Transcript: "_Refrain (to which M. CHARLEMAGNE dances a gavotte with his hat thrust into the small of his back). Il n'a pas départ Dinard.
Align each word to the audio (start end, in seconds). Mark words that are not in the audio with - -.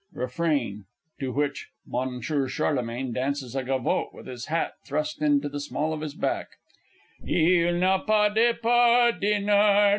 "_Refrain 0.19 0.85
(to 1.19 1.31
which 1.31 1.69
M. 1.85 2.21
CHARLEMAGNE 2.23 3.13
dances 3.13 3.55
a 3.55 3.61
gavotte 3.61 4.15
with 4.15 4.25
his 4.25 4.47
hat 4.47 4.73
thrust 4.83 5.21
into 5.21 5.47
the 5.47 5.59
small 5.59 5.93
of 5.93 6.01
his 6.01 6.15
back). 6.15 6.47
Il 7.23 7.75
n'a 7.75 7.99
pas 8.03 8.33
départ 8.35 9.19
Dinard. 9.21 9.89